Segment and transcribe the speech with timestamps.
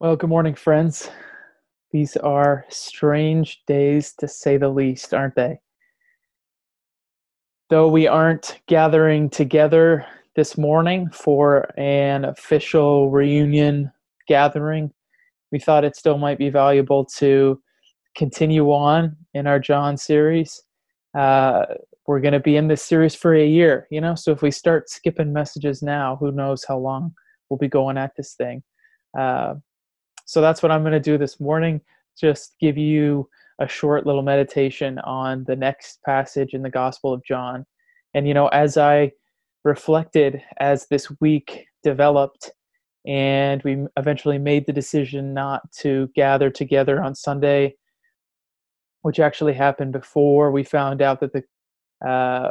[0.00, 1.10] Well, good morning, friends.
[1.90, 5.58] These are strange days to say the least, aren't they?
[7.68, 10.06] Though we aren't gathering together
[10.36, 13.90] this morning for an official reunion
[14.28, 14.92] gathering,
[15.50, 17.60] we thought it still might be valuable to
[18.16, 20.62] continue on in our John series.
[21.12, 21.64] Uh,
[22.06, 24.52] we're going to be in this series for a year, you know, so if we
[24.52, 27.12] start skipping messages now, who knows how long
[27.50, 28.62] we'll be going at this thing.
[29.18, 29.54] Uh,
[30.28, 31.80] so that's what I'm going to do this morning.
[32.20, 33.26] Just give you
[33.60, 37.64] a short little meditation on the next passage in the Gospel of John.
[38.12, 39.12] And, you know, as I
[39.64, 42.50] reflected as this week developed,
[43.06, 47.74] and we eventually made the decision not to gather together on Sunday,
[49.00, 52.50] which actually happened before we found out that the uh,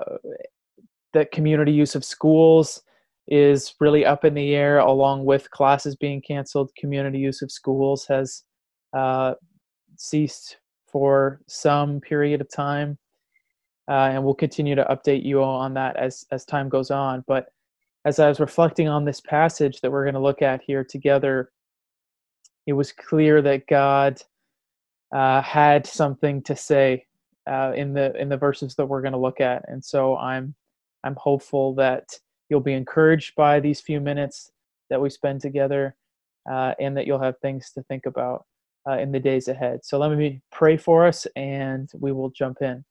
[1.13, 2.81] that community use of schools
[3.27, 6.71] is really up in the air, along with classes being canceled.
[6.77, 8.43] Community use of schools has
[8.93, 9.33] uh,
[9.97, 10.57] ceased
[10.87, 12.97] for some period of time,
[13.89, 17.23] uh, and we'll continue to update you all on that as as time goes on.
[17.27, 17.47] But
[18.05, 21.51] as I was reflecting on this passage that we're going to look at here together,
[22.65, 24.21] it was clear that God
[25.13, 27.05] uh, had something to say
[27.49, 30.55] uh, in the in the verses that we're going to look at, and so I'm
[31.03, 32.05] I'm hopeful that
[32.49, 34.51] you'll be encouraged by these few minutes
[34.89, 35.95] that we spend together
[36.49, 38.45] uh, and that you'll have things to think about
[38.89, 39.79] uh, in the days ahead.
[39.83, 42.85] So let me pray for us and we will jump in.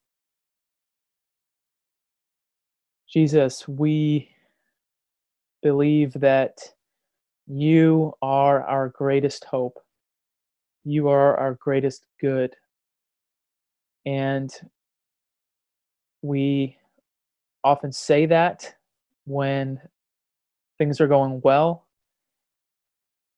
[3.08, 4.30] Jesus, we
[5.62, 6.58] believe that
[7.46, 9.78] you are our greatest hope.
[10.84, 12.54] You are our greatest good.
[14.04, 14.52] And
[16.22, 16.76] we
[17.64, 18.75] often say that
[19.26, 19.80] when
[20.78, 21.84] things are going well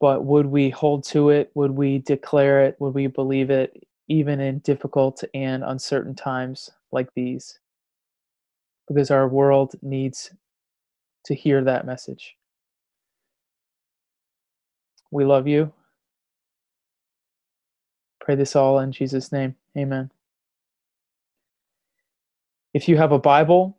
[0.00, 1.50] but would we hold to it?
[1.54, 2.76] Would we declare it?
[2.78, 7.58] Would we believe it even in difficult and uncertain times like these?
[8.86, 10.30] Because our world needs
[11.26, 12.36] to hear that message.
[15.10, 15.72] We love you.
[18.20, 19.56] Pray this all in jesus name.
[19.76, 20.10] Amen.
[22.74, 23.78] If you have a bible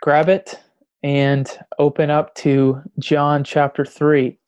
[0.00, 0.58] grab it
[1.02, 4.38] and open up to John chapter 3.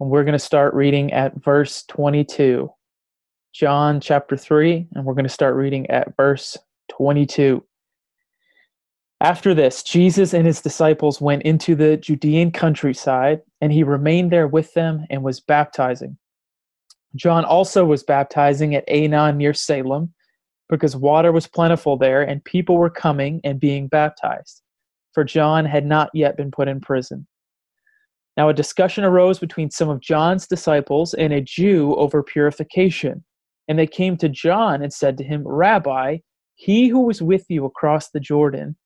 [0.00, 2.70] And we're going to start reading at verse 22.
[3.52, 6.58] John chapter 3, and we're going to start reading at verse
[6.90, 7.64] 22.
[9.20, 14.48] After this, Jesus and his disciples went into the Judean countryside, and he remained there
[14.48, 16.18] with them and was baptizing.
[17.14, 20.12] John also was baptizing at Aenon near Salem,
[20.68, 24.63] because water was plentiful there, and people were coming and being baptized
[25.14, 27.26] for John had not yet been put in prison.
[28.36, 33.24] Now, a discussion arose between some of John's disciples and a Jew over purification.
[33.68, 36.18] And they came to John and said to him, Rabbi,
[36.56, 38.76] he who was with you across the Jordan,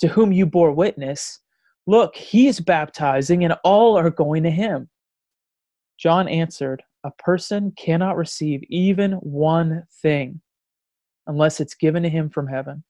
[0.00, 1.40] to whom you bore witness,
[1.86, 4.88] look, he is baptizing, and all are going to him.
[5.98, 10.40] John answered, A person cannot receive even one thing
[11.26, 12.82] unless it's given to him from heaven.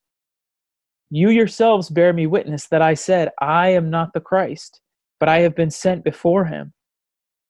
[1.15, 4.81] You yourselves bear me witness that I said, I am not the Christ,
[5.21, 6.73] but I have been sent before him.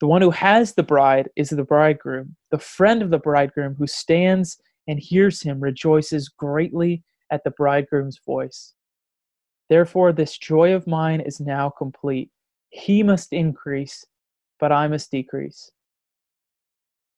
[0.01, 2.35] The one who has the bride is the bridegroom.
[2.51, 4.59] The friend of the bridegroom who stands
[4.89, 8.75] and hears him rejoices greatly at the bridegroom's voice.
[9.69, 12.31] Therefore, this joy of mine is now complete.
[12.71, 14.05] He must increase,
[14.59, 15.71] but I must decrease.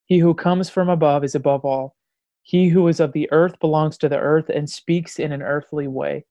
[0.04, 1.96] He who comes from above is above all.
[2.42, 5.88] He who is of the earth belongs to the earth and speaks in an earthly
[5.88, 6.26] way.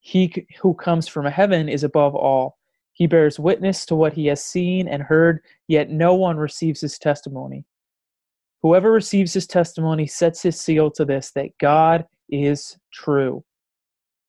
[0.00, 2.58] He who comes from heaven is above all.
[2.92, 6.98] He bears witness to what he has seen and heard, yet no one receives his
[6.98, 7.64] testimony.
[8.62, 13.44] Whoever receives his testimony sets his seal to this that God is true.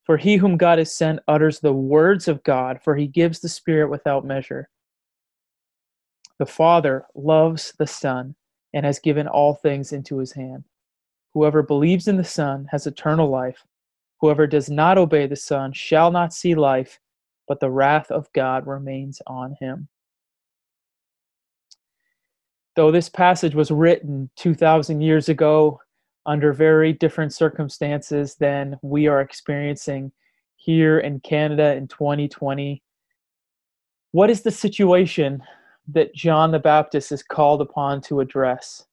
[0.05, 3.49] For he whom God has sent utters the words of God, for he gives the
[3.49, 4.69] Spirit without measure.
[6.39, 8.35] The Father loves the Son
[8.73, 10.63] and has given all things into his hand.
[11.33, 13.65] Whoever believes in the Son has eternal life
[14.21, 16.99] Whoever does not obey the Son shall not see life,
[17.47, 19.87] but the wrath of God remains on him.
[22.75, 25.81] Though this passage was written 2,000 years ago
[26.27, 30.11] under very different circumstances than we are experiencing
[30.55, 32.83] here in Canada in 2020,
[34.11, 35.41] what is the situation
[35.87, 38.85] that John the Baptist is called upon to address?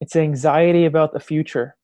[0.00, 1.76] It's anxiety about the future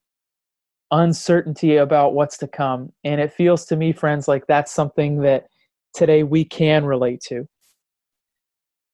[0.91, 2.93] uncertainty about what's to come.
[3.05, 5.47] And it feels to me, friends, like that's something that
[5.95, 7.49] today we can relate to.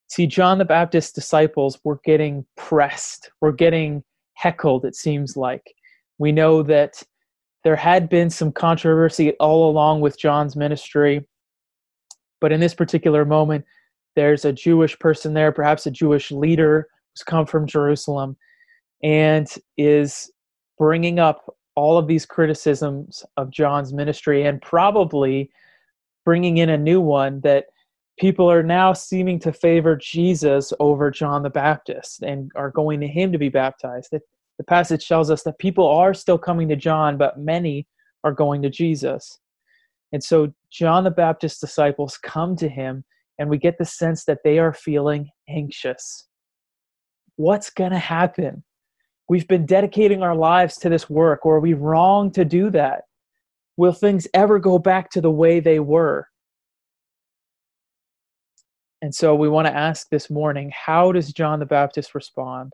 [0.09, 4.05] See, John the Baptist's disciples were getting pressed, were getting
[4.35, 5.75] heckled, it seems like.
[6.19, 7.03] We know that
[7.65, 11.27] there had been some controversy all along with John's ministry,
[12.41, 13.65] but in this particular moment,
[14.15, 18.37] there's a Jewish person there, perhaps a Jewish leader who's come from Jerusalem,
[19.03, 20.31] and is
[20.79, 25.51] bringing up all of these criticisms of John's ministry and probably
[26.25, 27.67] bringing in a new one that
[28.19, 33.07] people are now seeming to favor Jesus over John the Baptist and are going to
[33.07, 34.09] him to be baptized.
[34.11, 34.21] The,
[34.59, 37.87] the passage tells us that people are still coming to John, but many
[38.25, 39.39] are going to Jesus.
[40.13, 43.05] And so John the Baptist's disciples come to him,
[43.39, 46.27] and we get the sense that they are feeling anxious.
[47.37, 48.65] What's going to happen?
[49.29, 53.05] We've been dedicating our lives to this work, or are we wrong to do that?
[53.77, 56.29] Will things ever go back to the way they were?
[59.03, 62.73] And so we want to ask this morning how does John the Baptist respond?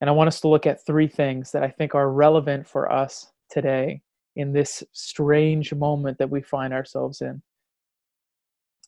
[0.00, 2.92] And I want us to look at three things that I think are relevant for
[2.92, 4.02] us today
[4.36, 7.42] in this strange moment that we find ourselves in.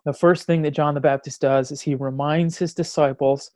[0.04, 3.50] The first thing that John the Baptist does is he reminds his disciples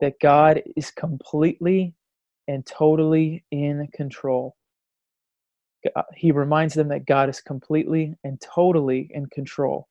[0.00, 1.94] that God is completely
[2.48, 4.56] and totally in control.
[5.94, 9.88] Uh, he reminds them that God is completely and totally in control.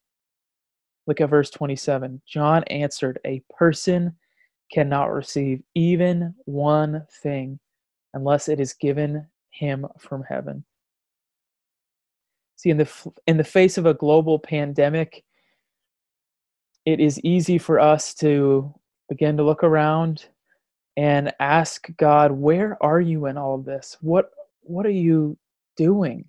[1.08, 2.22] Look at verse 27.
[2.26, 4.16] John answered, A person
[4.72, 7.60] cannot receive even one thing
[8.14, 10.66] unless it is given him from heaven.
[12.56, 12.90] See, in the,
[13.28, 15.24] in the face of a global pandemic,
[16.86, 18.74] it is easy for us to
[19.10, 20.28] begin to look around
[20.98, 23.98] and ask God, where are you in all of this?
[24.02, 24.32] What,
[24.62, 25.38] what are you
[25.76, 26.26] doing?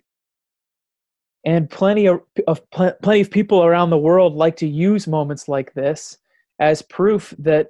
[1.45, 5.73] And plenty of, of plenty of people around the world like to use moments like
[5.73, 6.17] this
[6.59, 7.69] as proof that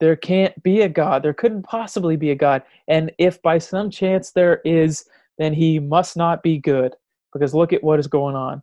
[0.00, 1.22] there can't be a God.
[1.22, 2.62] There couldn't possibly be a God.
[2.88, 5.04] And if by some chance there is,
[5.38, 6.94] then he must not be good
[7.32, 8.62] because look at what is going on.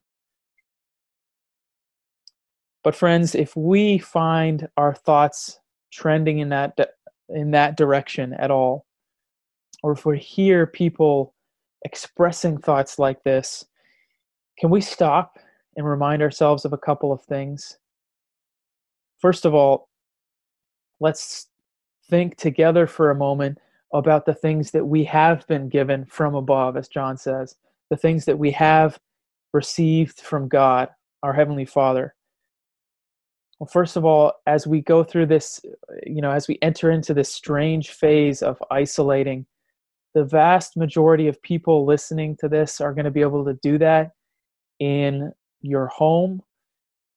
[2.83, 5.59] But friends, if we find our thoughts
[5.91, 6.75] trending in that
[7.29, 8.85] in that direction at all,
[9.83, 11.33] or if we hear people
[11.85, 13.65] expressing thoughts like this,
[14.57, 15.37] can we stop
[15.75, 17.77] and remind ourselves of a couple of things?
[19.19, 19.89] First of all,
[20.99, 21.47] let's
[22.09, 23.59] think together for a moment
[23.93, 27.55] about the things that we have been given from above, as John says
[27.89, 28.99] the things that we have
[29.53, 30.89] received from God,
[31.23, 32.13] our Heavenly Father.
[33.59, 35.59] Well, first of all, as we go through this,
[36.05, 39.45] you know, as we enter into this strange phase of isolating,
[40.13, 43.77] the vast majority of people listening to this are going to be able to do
[43.79, 44.11] that
[44.79, 45.31] in
[45.61, 46.41] your home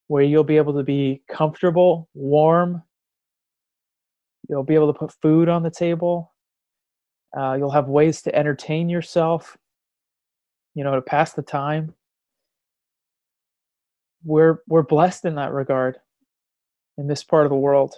[0.09, 2.83] where you'll be able to be comfortable, warm.
[4.49, 6.33] You'll be able to put food on the table.
[7.37, 9.57] Uh, you'll have ways to entertain yourself
[10.75, 11.95] you know, to pass the time.
[14.25, 15.99] We're we're blessed in that regard
[17.01, 17.97] in this part of the world.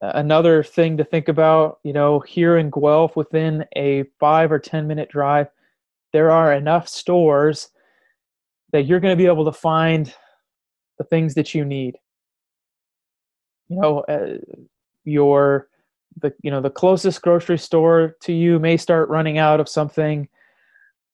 [0.00, 4.86] Another thing to think about, you know, here in Guelph, within a five or 10
[4.86, 5.48] minute drive,
[6.12, 7.68] there are enough stores
[8.72, 10.14] that you're going to be able to find
[10.98, 11.96] the things that you need.
[13.68, 14.38] You know, uh,
[15.04, 15.68] your
[16.20, 20.28] the you know the closest grocery store to you may start running out of something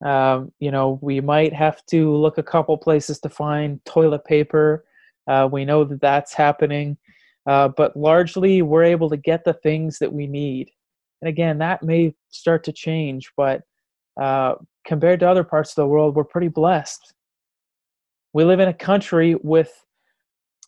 [0.05, 4.85] um, you know, we might have to look a couple places to find toilet paper.
[5.28, 6.97] Uh, we know that that's happening,
[7.47, 10.70] uh, but largely we're able to get the things that we need.
[11.20, 13.62] And again, that may start to change, but
[14.20, 14.54] uh,
[14.85, 17.14] compared to other parts of the world, we're pretty blessed.
[18.32, 19.73] We live in a country with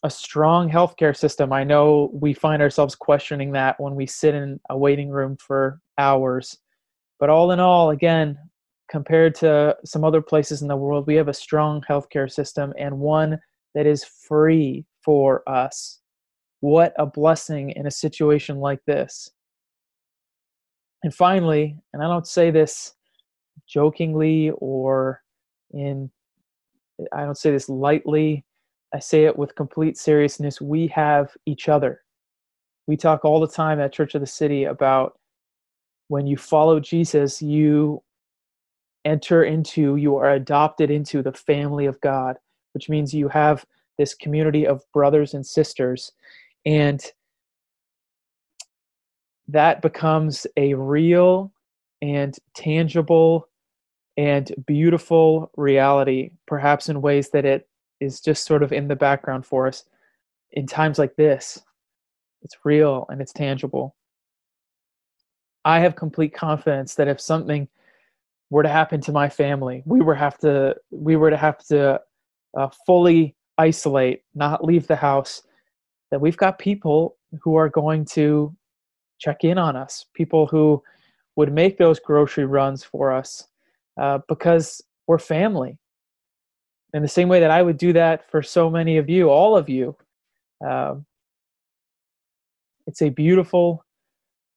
[0.02, 1.52] a strong healthcare system.
[1.52, 5.80] I know we find ourselves questioning that when we sit in a waiting room for
[5.98, 6.56] hours.
[7.18, 8.38] But all in all, again,
[8.90, 12.98] compared to some other places in the world, we have a strong healthcare system and
[12.98, 13.38] one
[13.74, 16.00] that is free for us.
[16.60, 19.30] What a blessing in a situation like this.
[21.02, 22.94] And finally, and I don't say this
[23.66, 25.22] jokingly or
[25.72, 26.10] in
[27.12, 28.44] I don't say this lightly.
[28.92, 30.60] I say it with complete seriousness.
[30.60, 32.02] We have each other.
[32.86, 35.18] We talk all the time at Church of the City about
[36.08, 38.02] when you follow Jesus, you
[39.04, 42.36] enter into, you are adopted into the family of God,
[42.72, 43.64] which means you have
[43.98, 46.12] this community of brothers and sisters.
[46.64, 47.04] And
[49.48, 51.52] that becomes a real
[52.02, 53.48] and tangible
[54.16, 57.68] and beautiful reality, perhaps in ways that it
[58.00, 59.84] is just sort of in the background for us.
[60.52, 61.60] in times like this,
[62.42, 63.94] it's real and it's tangible.
[65.64, 67.68] I have complete confidence that if something
[68.50, 72.00] were to happen to my family, we were have to we were to have to
[72.56, 75.42] uh, fully isolate, not leave the house,
[76.10, 78.54] that we've got people who are going to
[79.18, 80.82] check in on us, people who
[81.36, 83.46] would make those grocery runs for us
[84.00, 85.78] uh, because we're family.
[86.92, 89.56] In the same way that I would do that for so many of you, all
[89.56, 89.96] of you.
[90.66, 91.06] Um,
[92.86, 93.84] it's a beautiful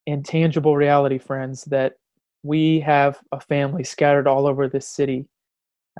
[0.07, 1.93] and tangible reality, friends, that
[2.41, 5.25] we have a family scattered all over this city.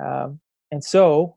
[0.02, 0.40] Um,
[0.72, 1.36] and so,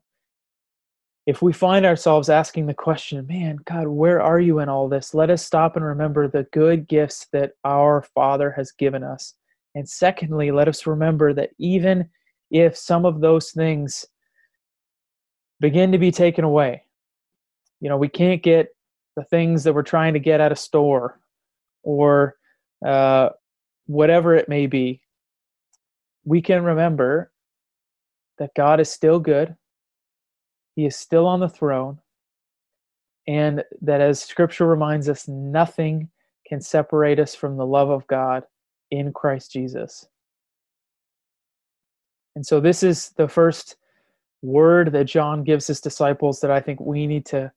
[1.28, 5.12] if we find ourselves asking the question, man, God, where are you in all this?
[5.12, 9.34] Let us stop and remember the good gifts that our Father has given us.
[9.74, 12.08] And secondly, let us remember that even
[12.50, 14.06] if some of those things
[15.60, 16.84] begin to be taken away,
[17.82, 18.68] you know, we can't get
[19.14, 21.20] the things that we're trying to get at a store
[21.82, 22.36] or
[22.86, 23.28] uh,
[23.84, 25.02] whatever it may be,
[26.24, 27.30] we can remember
[28.38, 29.54] that God is still good,
[30.78, 31.98] He is still on the throne,
[33.26, 36.08] and that as Scripture reminds us, nothing
[36.46, 38.44] can separate us from the love of God
[38.92, 40.06] in Christ Jesus.
[42.36, 43.74] And so, this is the first
[44.40, 47.50] word that John gives his disciples that I think we need to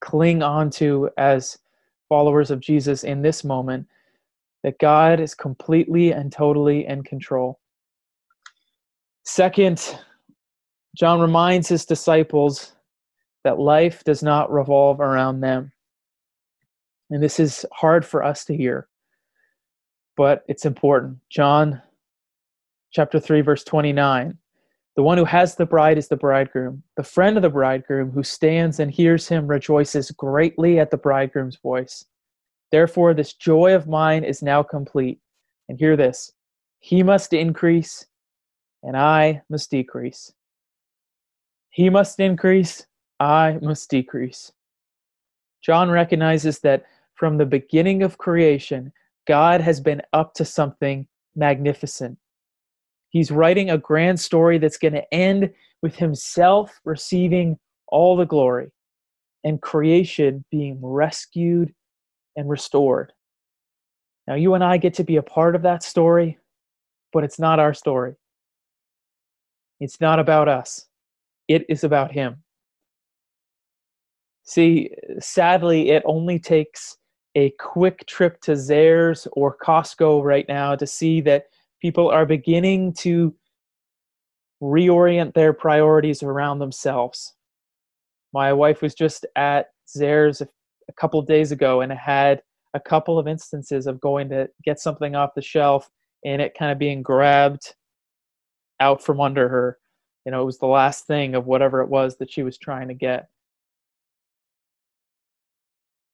[0.00, 1.58] cling on to as
[2.08, 3.88] followers of Jesus in this moment
[4.62, 7.58] that God is completely and totally in control.
[9.24, 9.98] Second,
[10.96, 12.74] John reminds his disciples
[13.44, 15.72] that life does not revolve around them.
[17.10, 18.88] And this is hard for us to hear,
[20.16, 21.18] but it's important.
[21.30, 21.82] John
[22.92, 24.38] chapter 3 verse 29.
[24.94, 26.82] The one who has the bride is the bridegroom.
[26.96, 31.56] The friend of the bridegroom who stands and hears him rejoices greatly at the bridegroom's
[31.56, 32.04] voice.
[32.70, 35.20] Therefore, this joy of mine is now complete.
[35.68, 36.32] And hear this
[36.80, 38.04] He must increase,
[38.82, 40.32] and I must decrease.
[41.72, 42.86] He must increase,
[43.18, 44.52] I must decrease.
[45.62, 48.92] John recognizes that from the beginning of creation,
[49.26, 52.18] God has been up to something magnificent.
[53.08, 55.50] He's writing a grand story that's going to end
[55.82, 58.70] with himself receiving all the glory
[59.44, 61.74] and creation being rescued
[62.36, 63.12] and restored.
[64.26, 66.38] Now, you and I get to be a part of that story,
[67.12, 68.14] but it's not our story.
[69.80, 70.86] It's not about us,
[71.54, 72.42] it is about Him.
[74.44, 74.90] See,
[75.20, 76.96] sadly, it only takes
[77.34, 81.44] a quick trip to Zehrs or Costco right now to see that
[81.80, 83.34] people are beginning to
[84.62, 87.34] reorient their priorities around themselves.
[88.32, 92.42] My wife was just at Zehrs a couple of days ago and had
[92.74, 95.90] a couple of instances of going to get something off the shelf
[96.24, 97.74] and it kind of being grabbed
[98.80, 99.78] out from under her.
[100.24, 102.88] You know, it was the last thing of whatever it was that she was trying
[102.88, 103.28] to get.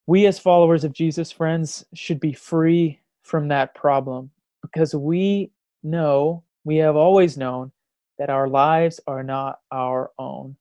[0.06, 4.30] We, as followers of Jesus, friends, should be free from that problem
[4.62, 5.50] because we
[5.82, 7.72] know, we have always known,
[8.18, 10.56] that our lives are not our own.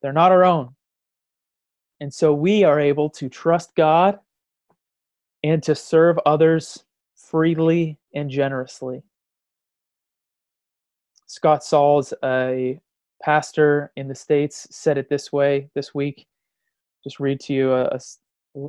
[0.00, 0.74] They're not our own.
[2.00, 4.18] And so we are able to trust God
[5.44, 9.02] and to serve others freely and generously.
[11.28, 12.80] Scott Sauls, a
[13.22, 16.26] pastor in the States, said it this way this week.
[17.04, 18.00] Just read to you a, a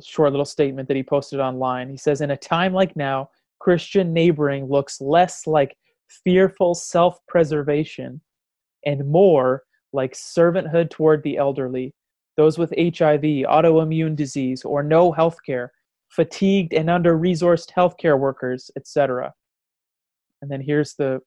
[0.02, 1.90] short little statement that he posted online.
[1.90, 5.76] He says, In a time like now, Christian neighboring looks less like
[6.24, 8.20] fearful self preservation
[8.86, 11.92] and more like servanthood toward the elderly
[12.40, 15.72] those with HIV, autoimmune disease, or no health care,
[16.08, 19.34] fatigued and under resourced healthcare workers, etc.
[20.40, 21.20] And then here's the,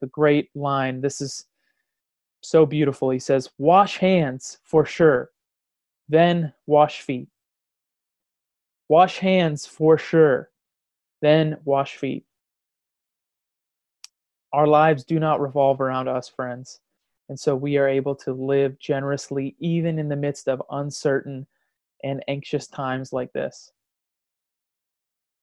[0.00, 1.00] the great line.
[1.00, 1.46] This is
[2.40, 3.10] so beautiful.
[3.10, 5.30] He says, Wash hands for sure,
[6.08, 7.28] then wash feet.
[8.88, 10.50] Wash hands for sure,
[11.20, 12.24] then wash feet.
[14.52, 16.80] Our lives do not revolve around us, friends.
[17.28, 21.46] And so we are able to live generously even in the midst of uncertain
[22.02, 23.72] and anxious times like this.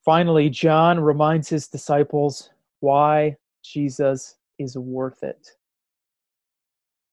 [0.03, 5.49] Finally, John reminds his disciples why Jesus is worth it.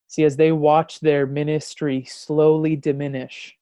[0.08, 3.56] See, as they watch their ministry slowly diminish,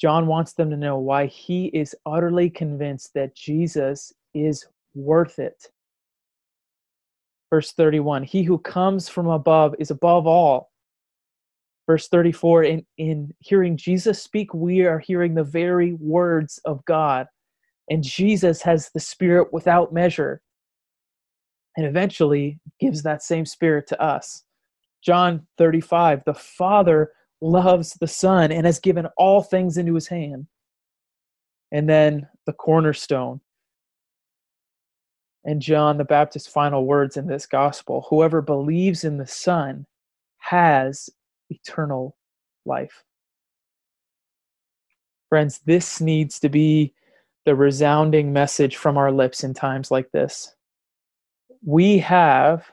[0.00, 5.70] John wants them to know why he is utterly convinced that Jesus is worth it.
[7.50, 10.70] Verse 31 He who comes from above is above all.
[11.86, 17.26] Verse 34 in, in hearing Jesus speak, we are hearing the very words of God.
[17.90, 20.42] And Jesus has the Spirit without measure
[21.78, 24.42] and eventually gives that same Spirit to us.
[25.00, 30.48] John 35 the Father loves the Son and has given all things into his hand.
[31.70, 33.40] And then the cornerstone.
[35.44, 39.86] And John the Baptist's final words in this gospel whoever believes in the Son
[40.38, 41.08] has
[41.48, 42.16] eternal
[42.66, 43.04] life.
[45.28, 46.92] Friends, this needs to be
[47.44, 50.56] the resounding message from our lips in times like this.
[51.64, 52.64] We have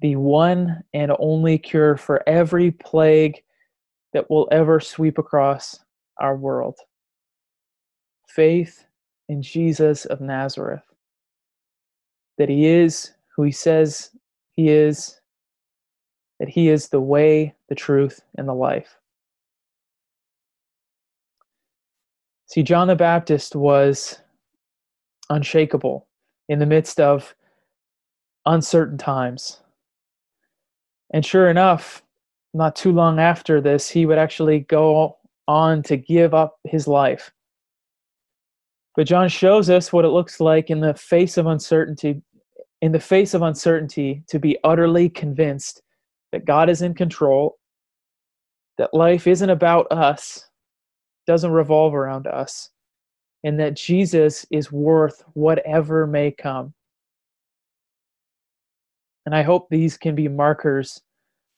[0.00, 3.42] the one and only cure for every plague
[4.12, 5.78] that will ever sweep across
[6.18, 6.76] our world
[8.28, 8.84] faith
[9.28, 10.82] in Jesus of Nazareth.
[12.38, 14.10] That he is who he says
[14.52, 15.20] he is,
[16.40, 18.96] that he is the way, the truth, and the life.
[22.46, 24.20] See, John the Baptist was
[25.30, 26.06] unshakable
[26.48, 27.34] in the midst of
[28.46, 29.60] uncertain times.
[31.12, 32.02] And sure enough,
[32.52, 37.32] not too long after this, he would actually go on to give up his life.
[38.96, 42.22] But John shows us what it looks like in the face of uncertainty,
[42.80, 45.82] in the face of uncertainty, to be utterly convinced
[46.32, 47.58] that God is in control,
[48.78, 50.48] that life isn't about us,
[51.26, 52.70] doesn't revolve around us,
[53.42, 56.74] and that Jesus is worth whatever may come.
[59.26, 61.00] And I hope these can be markers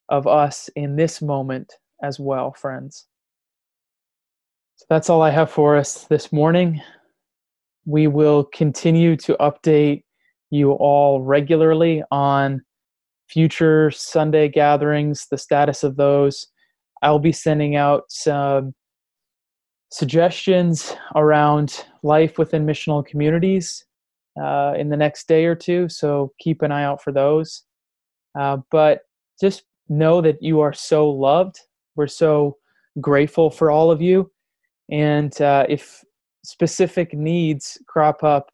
[0.09, 3.07] of us in this moment as well, friends.
[4.77, 6.81] So that's all I have for us this morning.
[7.87, 10.05] We will continue to update
[10.51, 12.63] you all regularly on
[13.29, 16.47] future Sunday gatherings, the status of those.
[17.03, 18.75] I'll be sending out some
[19.91, 23.86] suggestions around life within missional communities
[24.41, 27.63] uh, in the next day or two, so keep an eye out for those.
[28.39, 29.01] Uh, but
[29.41, 31.59] just know that you are so loved.
[31.95, 32.57] We're so
[33.01, 34.31] grateful for all of you.
[34.91, 36.05] And uh, if
[36.45, 38.51] specific needs crop up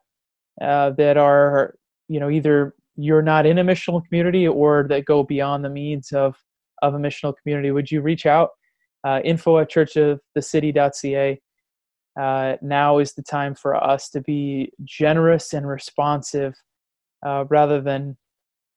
[0.60, 1.74] uh, that are,
[2.08, 6.12] you know, either you're not in a missional community or that go beyond the means
[6.12, 6.36] of
[6.82, 8.50] of a missional community, would you reach out?
[9.04, 11.40] Uh, info at churchofthecity.ca.
[12.20, 16.54] Uh, now is the time for us to be generous and responsive
[17.24, 18.16] uh, rather than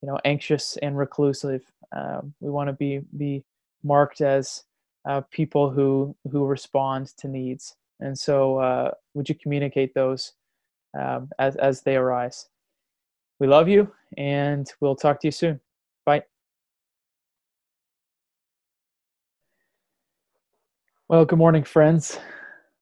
[0.02, 1.64] you know anxious and reclusive.
[1.96, 3.44] Uh, we want to be be
[3.84, 4.64] marked as
[5.08, 7.76] uh, people who who respond to needs.
[8.00, 10.34] And so, uh, would you communicate those
[11.00, 12.50] um, as as they arise?
[13.40, 15.60] We love you, and we'll talk to you soon.
[16.06, 16.24] Bye.
[21.10, 22.18] Well, good morning, friends.